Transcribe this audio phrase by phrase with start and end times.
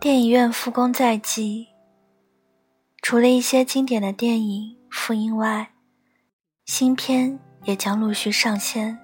[0.00, 1.66] 电影院复工在即，
[3.02, 5.70] 除了一些经典的电影复映外，
[6.66, 8.96] 新片也将陆续上线。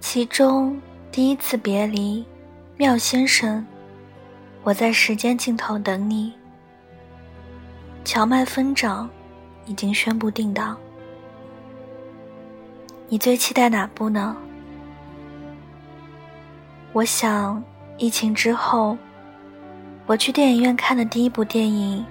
[0.00, 0.72] 其中，
[1.12, 2.20] 《第一次别离》
[2.78, 3.58] 《妙先生》
[4.62, 6.32] 《我在时间尽头等你》
[8.10, 9.06] 《荞麦疯长》
[9.70, 10.74] 已经宣布定档。
[13.10, 14.34] 你最期待哪部呢？
[16.94, 17.62] 我想。
[18.00, 18.96] 疫情之后，
[20.06, 22.02] 我去电影院看的第一部电影，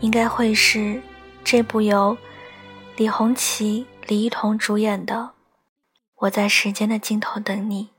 [0.00, 0.98] 应该会是
[1.44, 2.16] 这部由
[2.96, 5.14] 李红旗、李一桐主演的
[6.16, 7.90] 《我在时间的尽头等你》。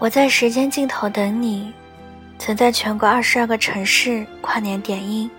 [0.00, 1.72] 我在时间尽头等你，
[2.40, 5.30] 曾在全国二十二个城市跨年点映，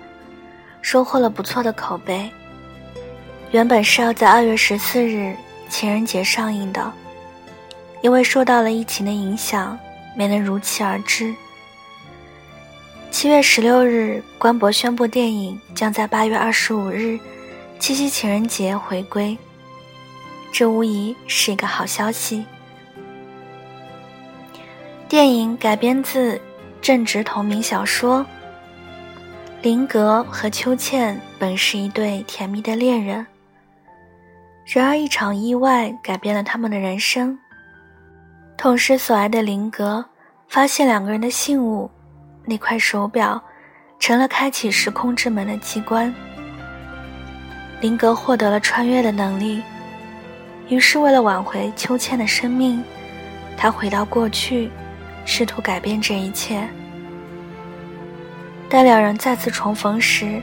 [0.81, 2.31] 收获了不错的口碑。
[3.51, 5.35] 原本是要在二月十四日。
[5.69, 6.91] 情人节上映的，
[8.01, 9.77] 因为受到了疫情的影响，
[10.15, 11.33] 没能如期而至。
[13.11, 17.19] 七月十六日，官博宣布电影将在八月二十五日，
[17.79, 19.37] 七夕情人节回归。
[20.51, 22.45] 这无疑是一个好消息。
[25.07, 26.39] 电影改编自
[26.81, 28.25] 正直同名小说。
[29.61, 33.25] 林格和秋倩本是一对甜蜜的恋人。
[34.71, 37.35] 然而，一场意外改变了他们的人生。
[38.55, 40.05] 痛失所爱的林格
[40.47, 41.89] 发现两个人的信物，
[42.45, 43.43] 那块手表
[43.97, 46.13] 成了开启时空之门的机关。
[47.81, 49.63] 林格获得了穿越的能力，
[50.67, 52.83] 于是为了挽回秋千的生命，
[53.57, 54.69] 他回到过去，
[55.25, 56.69] 试图改变这一切。
[58.69, 60.39] 待两人再次重逢时，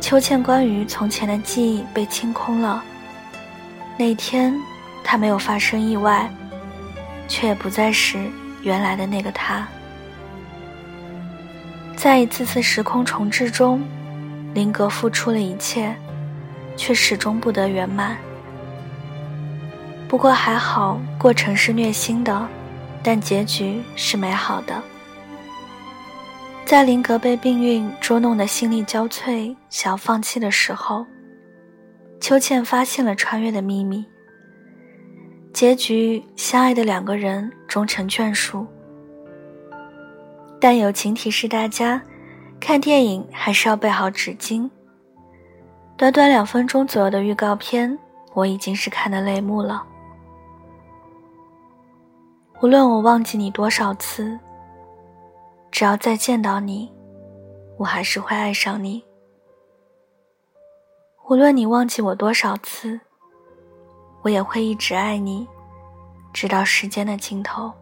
[0.00, 2.84] 秋千关于从前的记忆被清空了。
[3.98, 4.54] 那天，
[5.02, 6.30] 他没有发生意外，
[7.26, 8.18] 却也不再是
[8.62, 9.66] 原来的那个他。
[11.96, 13.82] 在一次次时空重置中，
[14.52, 15.96] 林格付出了一切，
[16.76, 18.16] 却始终不得圆满。
[20.06, 22.46] 不过还好，过程是虐心的，
[23.02, 24.82] 但结局是美好的。
[26.66, 31.06] 在林格被命运捉弄的心力交瘁、想要放弃的时候。
[32.20, 34.04] 秋倩发现了穿越的秘密。
[35.52, 38.66] 结局，相爱的两个人终成眷属。
[40.60, 42.02] 但友情提示大家，
[42.60, 44.68] 看电影还是要备好纸巾。
[45.96, 47.98] 短短两分钟左右的预告片，
[48.34, 49.82] 我已经是看的泪目了。
[52.62, 54.38] 无论我忘记你多少次，
[55.70, 56.92] 只要再见到你，
[57.78, 59.02] 我还是会爱上你。
[61.28, 63.00] 无论你忘记我多少次，
[64.22, 65.44] 我也会一直爱你，
[66.32, 67.72] 直到时间的尽头。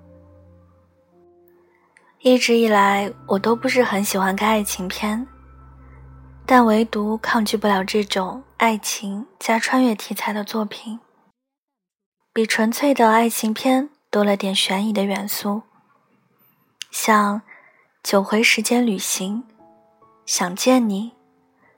[2.20, 5.26] 一直以来，我都不是很喜欢看爱情片，
[6.46, 10.98] 但唯独抗拒不了这种爱情加穿越题材的作品，
[12.32, 15.60] 比纯粹的爱情片多了点悬疑的元素，
[16.90, 17.40] 像
[18.02, 19.36] 《九回时间旅行》
[20.24, 21.10] 《想见你》《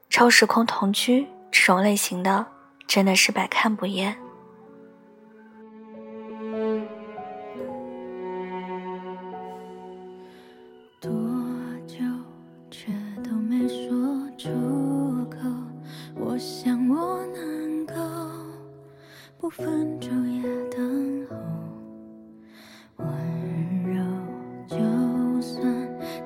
[0.09, 1.23] 超时空同居》。
[1.51, 2.47] 这种类型的
[2.87, 4.17] 真的是百看不厌。
[11.01, 11.11] 多
[11.87, 11.97] 久
[12.71, 12.93] 却
[13.25, 13.89] 都没说
[14.37, 14.49] 出
[15.31, 15.39] 口，
[16.15, 17.95] 我想我能够
[19.39, 21.37] 不分昼夜等候，
[22.97, 23.07] 温
[23.95, 24.05] 柔
[24.67, 24.77] 就
[25.41, 25.65] 算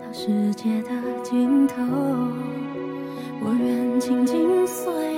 [0.01, 0.91] 到世界的
[1.23, 1.75] 尽头，
[3.43, 5.10] 我愿倾尽所有。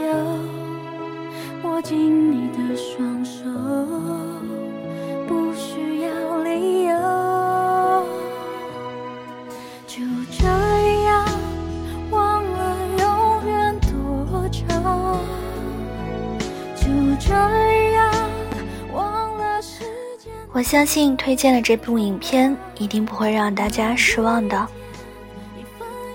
[1.62, 3.43] 握紧你的双手，
[5.26, 6.93] 不需要理由。
[9.87, 10.00] 就
[10.31, 10.47] 这
[11.05, 11.25] 样
[12.11, 14.64] 忘了永远多久？
[16.75, 16.87] 就
[17.19, 17.32] 这
[17.93, 18.12] 样
[18.93, 19.85] 忘了时
[20.19, 20.32] 间。
[20.53, 24.67] 我相信推荐的这部影片一定不会让大家失望的。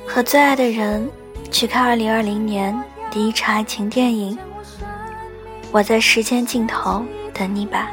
[0.06, 1.08] 和最爱的人
[1.52, 2.78] 去看2020年
[3.09, 4.38] 第一场爱情电影。
[5.71, 7.92] 我在时间尽头等你吧。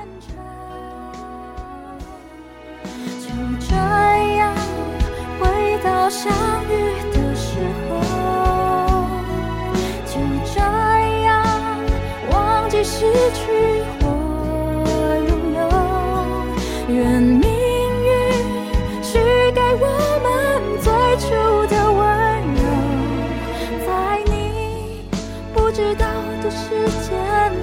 [26.45, 26.69] 的时
[27.01, 27.17] 间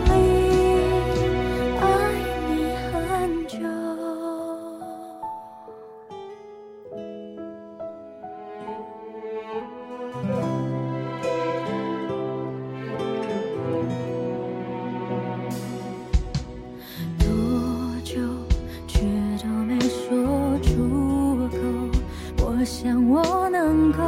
[0.05, 0.11] 里，
[1.79, 1.85] 爱
[2.49, 2.51] 你
[2.91, 3.59] 很久，
[17.19, 17.23] 多
[18.03, 18.17] 久
[18.87, 18.99] 却
[19.43, 20.73] 都没说出
[21.49, 21.55] 口。
[22.43, 24.01] 我想我能够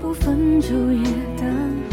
[0.00, 1.04] 不分昼夜
[1.36, 1.91] 等。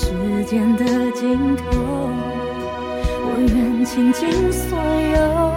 [0.00, 1.64] 时间的尽头
[3.24, 5.47] 我愿倾尽所有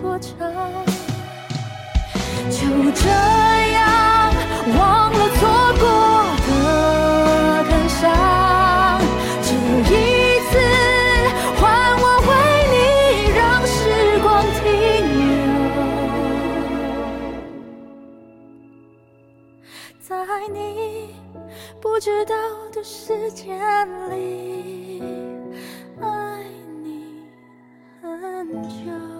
[0.00, 0.30] 多长，
[2.50, 2.58] 就
[2.92, 4.32] 这样
[4.78, 5.40] 忘了错
[5.80, 5.84] 过
[6.46, 6.50] 的
[7.68, 7.98] 感伤。
[9.42, 9.48] 这
[9.92, 9.92] 一
[10.50, 10.52] 次，
[11.56, 11.60] 换
[11.98, 12.30] 我为
[12.70, 12.76] 你
[13.36, 13.78] 让时
[14.22, 14.62] 光停
[15.18, 15.20] 留，
[20.00, 20.08] 在
[20.52, 20.56] 你
[21.80, 22.34] 不知道
[22.72, 23.58] 的时间
[24.10, 25.02] 里，
[26.00, 26.06] 爱
[26.84, 26.86] 你
[28.00, 29.17] 很久。